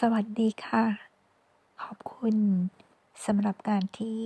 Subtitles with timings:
[0.00, 0.84] สวัสดีค่ะ
[1.82, 2.36] ขอบคุณ
[3.26, 4.22] สำหรับการที่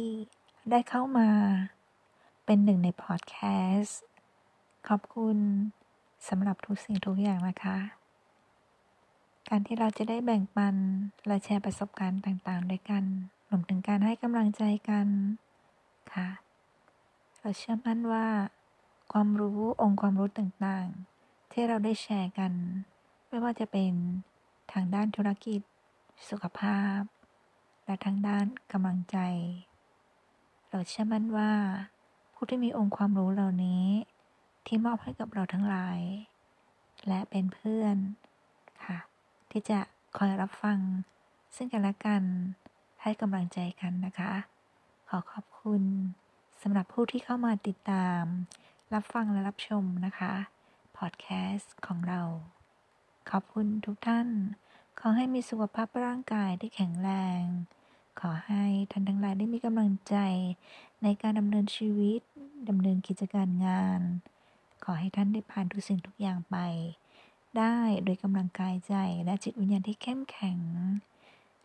[0.71, 1.29] ได้เข้ามา
[2.45, 3.37] เป็นหนึ่งในพอดแค
[3.77, 4.01] สต์
[4.89, 5.39] ขอบคุณ
[6.29, 7.79] สำหรับทุกสิ่งทุกอย่างนะคะ
[9.49, 10.77] การที่เราจะได้แบ่งปัน
[11.27, 13.05] และแชร์ประสบการณ์ต่างๆ ด้วยกัน
[13.49, 15.07] รวมถึงการให้กำลังใจกัน
[16.13, 16.29] ค่ะ
[17.41, 18.27] เราเชื่อมั่นว่า
[19.13, 22.53] ความรู้องค์ความรู้ต่างๆ ที่เราได้แชร์กัน
[23.29, 23.95] ไม่ว่าจะเป็น
[24.73, 25.61] ทางด้านธุรกิจ
[26.29, 27.01] สุขภาพ
[27.87, 29.19] และทางด้านกำลังใจ
[30.71, 31.53] เราเชื่อมั่นว่า
[32.35, 33.87] ผู้ที่มีองค์ความรู้เหล่านี้
[34.67, 36.01] ที่มอบให้กับเราทั้งหลาย
[37.09, 37.97] และเป็นเพื่อน
[38.85, 38.99] ค่ะ
[39.51, 39.81] ที่จะ
[40.17, 40.79] คอยรับฟัง
[41.57, 42.23] ซึ่งกันและกัน
[43.03, 44.33] ให้กำลังใจกันนะคะ
[45.09, 45.83] ขอขอบคุณ
[46.63, 48.23] สำหรับผู้ที่เข้ามาติดตาม
[48.95, 50.33] รับฟังและรับชมนะคะ
[50.99, 52.23] พอดแคสต์ของเรา
[53.31, 54.29] ขอบคุณทุกท่าน
[55.01, 57.43] ขอให้มีสุขภาพร่างกายที่แข็งแรง
[58.21, 60.17] ขอให้ท่านทั้งหลายได้มีกำลังใจ
[61.03, 62.21] ในการดำเนินชีวิต
[62.69, 64.01] ดำเนินกิจการงาน
[64.85, 66.57] ขอให้ท่านได้ผ่านทุกสิ่งทุกอย่างไป
[67.59, 68.95] ได้โดยกำลังกายใจ
[69.25, 70.59] และจิตวิญญาณที่เข้มแข็ง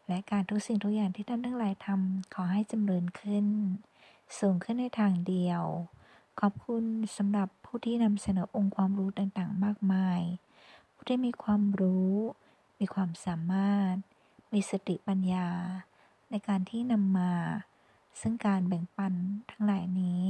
[0.07, 3.45] และการทุกสิ่งทุกอย่างที่ท่านทั้งหลายทำขอให้จำเริญขึ้น
[4.39, 5.63] สูงขึ้นในทางเดียว
[6.39, 6.83] ขอบคุณ
[7.17, 10.21] สำหรับผู้ที่นำเสนอองค์ความรู้ต่างๆ มากมาย
[11.07, 12.13] ที่มีความรู้
[12.79, 13.95] มีความสามารถ
[14.53, 15.49] มีสติปัญญา
[16.29, 17.33] ในการที่นำมา
[18.21, 19.13] ซึ่งการแบ่งปัน
[19.51, 20.23] ทั้งหลายนี้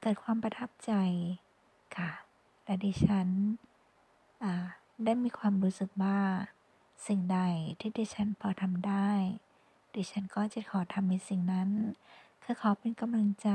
[0.00, 0.92] เกิดความประทับใจ
[1.96, 2.10] ค่ะ
[2.64, 3.28] และดิฉัน
[5.04, 6.18] ได้มีความรู้สึกว่า
[7.06, 7.40] สิ่งใด
[7.80, 9.10] ที่ดิฉันพอทำได้
[9.94, 11.70] ดิฉันก็จะขอทำในสิ่งนั้น
[12.42, 13.48] คือขอเป็นกำลังใจ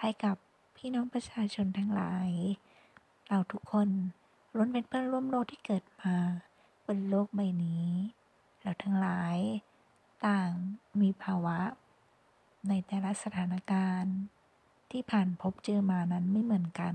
[0.00, 0.36] ให้กับ
[0.76, 2.30] พี่น้องประชาชนทั้งหลาย
[3.28, 3.88] เราทุกคน
[4.54, 6.14] ล้วนเป็นเพื่อนร่วมโลกที่เกิดมา
[6.86, 7.86] บนโลกใบนี้
[8.62, 9.36] เราทั้งหลาย
[10.26, 10.50] ต่าง
[11.00, 11.58] มีภาวะ
[12.68, 14.16] ในแต่ละสถานการณ์
[14.90, 16.94] ที่ผ่านพบเจอมานั้นไม่เหมือนกัน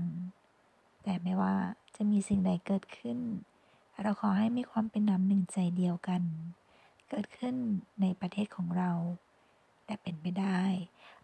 [1.02, 1.54] แต่ไม่ว่า
[1.96, 3.18] จะมีสิ่งใดเกิดขึ้น
[4.02, 6.22] เราขอให้มีความเป็นน้ำหนึ่งใจเดียวกัน
[7.08, 7.56] เกิดขึ้น
[8.00, 8.90] ในประเทศของเรา
[9.86, 10.62] และเป็นไปได้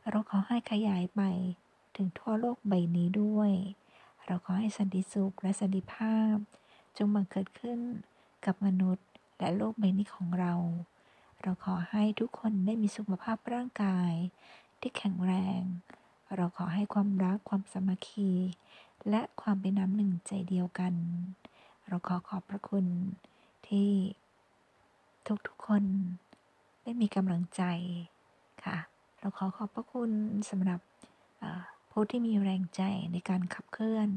[0.08, 1.22] เราขอให้ขยายไป
[1.96, 3.52] ถึงทั่วโลกใบนี้ด้วย
[4.26, 6.36] เราขอให้สันติสุขและสันติภาพ
[6.96, 7.78] จงบังเกิดขึ้น
[8.46, 9.06] กับมนุษย์
[9.38, 10.54] และโลกใบนี้ของเรา
[11.42, 14.12] เราขอให้ทุกคนได้มีสุขภาพร่างกาย
[14.80, 15.62] ที่แข็งแรง
[16.36, 18.30] เราขอให้ความรักความสามัคคี
[19.08, 20.94] และความเป็นน้ำหนึ่งใจเดียวกัน
[21.88, 22.86] เราขอขอบพระคุณ
[23.68, 23.90] ที่
[25.46, 25.84] ทุกๆคน
[26.82, 27.62] ได้มีกำลังใจ
[28.64, 28.78] ค่ะ
[29.18, 30.10] เราขอขอบพระคุณ
[30.50, 30.80] สำหรับ
[31.90, 34.08] ผู้ที่มีแรงใจในการขับเคลื่อน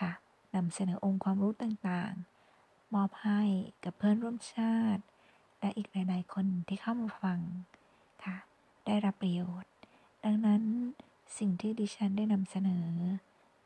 [0.00, 0.10] ค่ะ
[0.54, 3.40] นำเสนอองค์ความรู้ต่างๆ มอบให้
[3.84, 5.02] กับเพื่อนร่วมชาติ
[5.60, 7.40] และอีกหลายๆ คนที่เข้ามาฟัง
[8.24, 8.36] ค่ะ
[8.86, 9.72] ได้รับประโยชน์
[10.24, 10.62] ดังนั้น
[11.38, 12.88] สิ่งที่ดิฉันได้นำเสนอ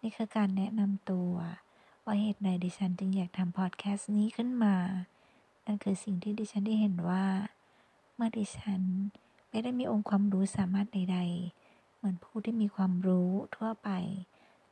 [0.03, 1.32] นี่คือการแนะนำตัว
[2.05, 4.76] ว่าเหตุใดดิฉันจึงอยากทำพอดแคสต์นี้ขึ้นมา
[5.66, 7.25] นั่นคือสิ่งที่ดิฉันได้เห็นว่า
[8.15, 8.82] เมื่อดิฉัน
[9.50, 11.19] ไม่ได้มีองค์ความรู้สามารถใด
[11.50, 11.64] ๆ
[12.05, 13.91] มือนผู้ที่มีความรู้ทั่วไป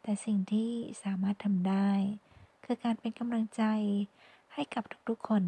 [0.02, 0.70] แต่สิ่งที่
[1.04, 1.90] สามารถทำได้
[2.64, 3.62] คือการเป็นกำลังใจ
[4.52, 5.44] ให้กับทุกๆคน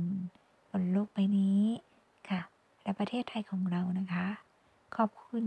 [0.71, 1.62] บนโลกใบนี้
[2.28, 2.41] ค่ะ
[2.83, 4.27] และประเทศไทยของเรานะคะ
[4.97, 5.47] ขอบคุณ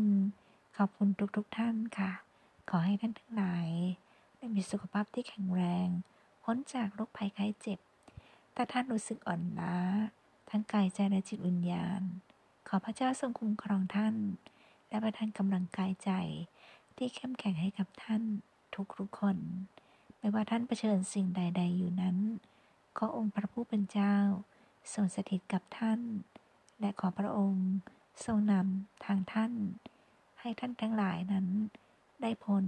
[0.77, 2.11] ขอบคุณทุกๆทท่านค่ะ
[2.69, 3.67] ขอให้ท่านทั้งหลาย
[4.37, 5.87] ได้มีสุขภาพที่แข็งแรง
[6.43, 7.79] พ้นจากโรคภัยไข้เจ็บ
[8.53, 9.77] แต่ท่านรู้สึกอ่อนล้า
[10.49, 12.01] ทั้งกายใจและจิตวิญญาณ
[12.67, 14.15] ขอพระเจ้าทรงคุ้มครองท่าน
[14.89, 16.11] และประทานกำลังกายใจ
[16.97, 18.23] ที่เข้มแข็งให้กับท่าน
[18.75, 19.37] ทุกทุกคน
[20.17, 22.17] ไม่ว่าท่านเผชิญสิ่งใด ๆ อยู่นั้น
[22.97, 24.15] ขอองค์พระผู้เป็นเจ้า
[24.93, 25.99] ทรงสถิตกับท่าน
[26.79, 27.67] และขอพระองค์
[28.25, 29.53] ทรงนำทางท่าน
[30.39, 31.47] ให้ท่านทั้งหลายนั้น
[32.21, 32.65] ได้พ้น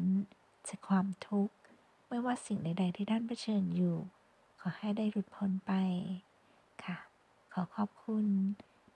[0.67, 1.55] จากความทุกข์
[2.07, 3.95] ไม่ว่าสิ่งใด ๆ ที่ท่านเผชิญอยู่
[4.59, 5.73] ขอให้ได้หลุดพ้นไป
[6.83, 6.97] ค่ะ
[7.53, 8.25] ขอขอบคุณ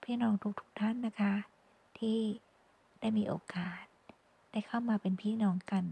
[0.04, 1.34] พี่น้องทุกๆทท่านนะคะ
[2.00, 2.20] ที่
[3.04, 3.84] ได้มีโอกาส
[4.52, 5.86] ได้เข้ามาเป็นพี่น้องกัน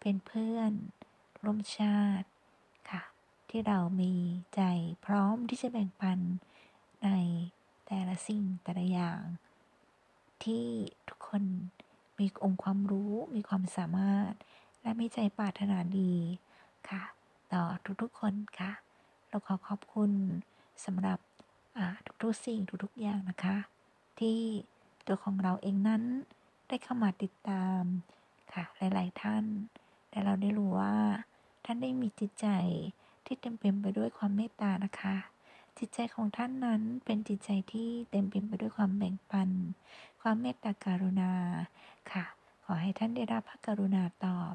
[0.00, 0.72] เป็นเพื่อน
[1.44, 2.28] ร่วมชาติ
[2.90, 3.02] ค่ะ
[3.50, 4.12] ที่เรามี
[4.54, 4.62] ใจ
[5.06, 6.18] พร้อมที่จะแบ่งปัน
[7.04, 7.10] ใน
[7.86, 9.22] แต่ละสิ่งแต่ละอย่าง
[10.44, 10.66] ที่
[11.08, 11.42] ทุกคน
[12.18, 14.32] มีองค์ความรู้มีความสามารถ
[14.82, 16.14] และมีใจปรารถนาดี
[16.88, 17.02] ค่ะ
[17.52, 17.62] ต่อ
[18.02, 18.72] ทุกๆคนค่ะ
[19.28, 20.12] เราขอขอบคุณ
[20.84, 21.18] สำหรับ
[22.22, 23.56] ทุกๆสิ่งทุกๆอย่างนะคะ
[24.20, 24.40] ที่
[25.06, 26.02] ตัวของเราเองนั้น
[26.68, 27.82] ได้เข้ามาติดตาม
[28.52, 29.44] ค่ะหลาย ๆ ท่าน
[30.10, 30.96] แต่เราได้รู้ว่า
[31.64, 32.48] ท่านได้มีจิตใจ
[33.26, 35.16] ที่เต็มเต็มไปด้วยความเมตตานะคะ
[35.78, 39.50] จิตใจของท่านนั้นเป็นจิตใจที่เต็มเปี่ยมไปด้วยความแบ่งปัน
[40.22, 41.32] ความเมตตาการุณา
[42.12, 42.24] ค่ะ
[42.64, 44.54] ขอให้ท่านได้รับพระกรุณาตอบ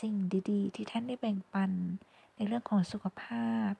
[0.00, 0.14] สิ่ง
[0.50, 1.72] ดี ๆ ที่ท่านได้แบ่งปัน
[2.36, 3.72] ในเรื่องของสุขภาพ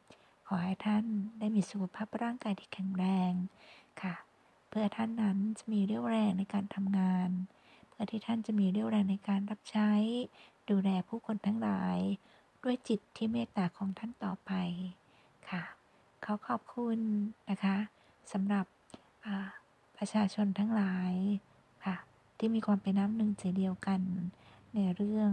[0.46, 1.04] ขอให้ท่าน
[1.38, 3.32] ได้มีสุขภาพร่างกายที่แข็งแรง
[4.02, 4.14] ค่ะ
[4.68, 7.30] เพื่อท่านนั้นจะมีเรี่ยวแรงในการทำงาน
[7.88, 9.90] เพื่อที่ท่านจะมีเรี่ยวแรงในการรับใช้
[10.70, 11.98] ดูแลผู้คนทั้งหลาย
[12.64, 14.52] ด้วยจิตที่เมตตาของท่านต่อไป
[15.50, 15.62] ค่ะ
[16.24, 16.98] ขอขอบคุณ
[17.50, 17.76] นะคะ
[18.32, 18.66] สำหรับ
[19.96, 21.14] ประชาชนทั้งหลาย
[21.84, 21.96] ค่ะ
[22.38, 24.00] ที่มีความเป็นน้ำหนึ่งใจเดียวกัน
[24.74, 25.30] ในเรื่อง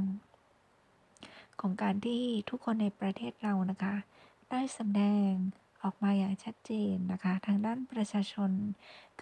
[1.61, 3.95] ของการที่ทุกคนในประเทศเรานะคะ
[4.49, 5.31] ได้แสดง
[5.83, 8.51] ออกมาอย่างชัดเจนนะคะ ทางด้านประชาชน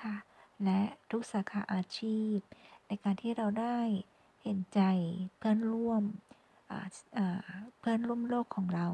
[0.01, 0.15] ค่ะ
[0.63, 0.81] และ
[1.11, 2.37] ทุกสาขาอาชีพ
[2.87, 3.79] ในการที่เราได้
[4.43, 4.81] เห็นใจ
[5.37, 6.03] เพื่อนร่วม
[7.79, 8.87] เพื่อนร่วมโลกของเรา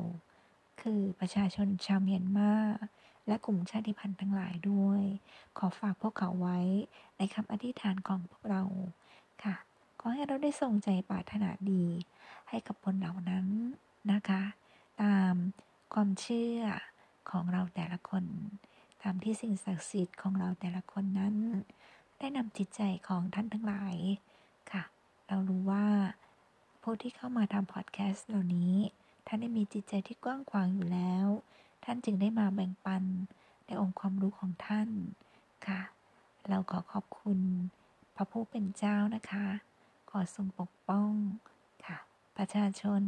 [0.81, 2.53] คือประชาชนชาวเมียนมา
[3.27, 5.03] และกลุ่มชาติพันธุ์ทั้งหลายด้วย
[5.57, 6.59] ขอฝากพวกเขาไว้
[7.17, 8.63] ในคำอธิษฐานของพวกเรา
[9.43, 9.55] ค่ะ
[9.99, 11.85] ขอให้เราได้ส่งใจปรารถนาดี
[12.49, 13.47] ให้กับคนเหล่านั้น
[14.11, 14.43] นะคะ
[15.01, 15.35] ตาม
[15.93, 16.59] ความเชื่อ
[17.31, 18.23] ของเราแต่ละคน
[19.03, 21.35] ตามที่สิ่งศักดิ์สิทธิ์ของเราแต่ละคนนั้น
[22.19, 23.95] ได้นำจิตใจของท่านทั้งหลาย
[24.71, 24.83] ค่ะ
[25.27, 25.87] เรารู้ว่า
[26.81, 28.75] ผู้ที่เข้ามาทำพอดแคสต์เหล่านี้
[29.27, 31.27] ท่านได้มีจิตใจที่กว้างขวางอยู่แล้ว
[31.83, 33.03] ท่านจึงได้มาแบ่งปัน
[33.65, 34.89] ในองค์ความรู้ของท่าน
[35.67, 35.81] ค่ะ
[36.49, 37.39] เราขอขอบคุณ
[38.15, 39.47] พระผู้เป็นเจ้านะคะ
[40.09, 41.11] ขอทรงปกป้อง
[41.85, 41.97] ค่ะ
[42.37, 43.01] ประชาชน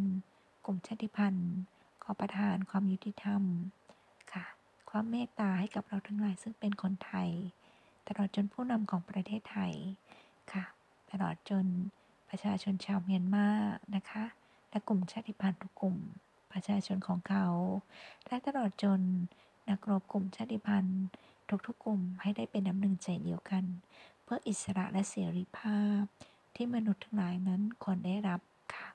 [0.66, 1.54] กลุ่มชาติพันธุ์
[2.04, 3.42] ขอประทานความยุติธรรม
[4.34, 4.46] ค่ะ
[4.90, 7.30] ความเมตตาให้กับเราทั้งหลายซึ่งเป็นคนไทย
[8.08, 9.74] ตลอดจนผู้นำของประเทศไทย
[10.54, 10.64] ค่ะ
[11.12, 11.66] ตลอดจน
[12.30, 13.48] ประชาชนชาวเมียนมา
[13.96, 14.24] นะคะ
[14.70, 15.98] และกลุ่มชาติพันธุ์ทุกกลุ่ม
[16.52, 17.48] ประชาชนของเขา
[18.28, 19.02] และตลอดจน
[19.70, 21.04] นักรบกลุ่มชาติพันธุ์
[21.68, 23.64] ทุกๆกลุ่มให้ได้เป็นน้ำหนึ่งใจเดียวกัน
[24.24, 26.02] เพื่ออิสระและเสรีภาพ
[26.56, 28.42] ที่มนุษย์ทั้งหลายนั้นควรได้รับ
[28.74, 28.88] ค่ะ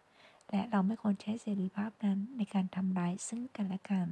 [0.50, 4.08] และเราไม่ควรใช้เสรีภาพนั้นในการทำร้ายซึ่งกันและกัน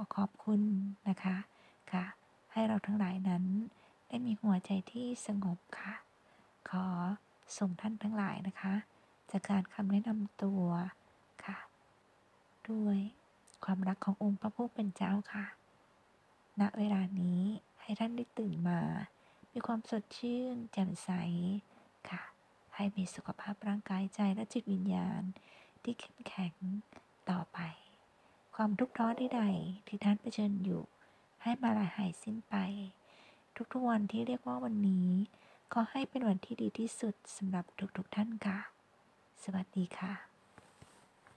[0.00, 0.60] อขอบคุณ
[1.08, 1.36] นะคะ
[1.92, 2.04] ค่ะ
[2.52, 3.44] ให้เราทั้งหลายนั้น
[4.08, 5.94] ได้มีหัวใจที่สงบค่ะ
[6.70, 6.86] ขอ
[7.58, 8.74] ส่งท่านทั้งหลายนะคะ
[9.30, 10.64] จากการคำแนะนำตัว
[11.44, 11.58] ค่ะ
[12.70, 12.98] ด้วย
[13.64, 15.46] ความรักขององค์พระผู้เป็นเจ้าค่ะ
[16.60, 17.42] ณ เวลานี้
[17.82, 18.80] ให้ท่านได้ตื่นมา
[19.52, 21.10] มีความสดชื่นแจ่มใส
[22.10, 22.22] ค่ะ
[22.74, 25.22] ให้มีสุขภาพร่างกายใจและจิตวิญญาณ
[25.82, 26.54] ที่เข้มแข็ง
[27.30, 27.58] ต่อไป
[28.62, 30.82] ความทุกข์ท้อใดๆที่ท่านเผชิญอยู่
[31.42, 32.54] ให้มาลายหายสิ้นไป
[33.72, 35.08] ทุกๆวันที่เรียกว่าวันนี้
[35.72, 37.64] ก็ให้เป็นวันที่ดีที่สุดสำหรับ
[37.96, 38.58] ทุกๆท่านค่ะ
[39.42, 40.29] สวัสดีค่ะ